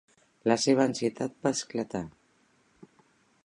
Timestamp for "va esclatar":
1.47-2.05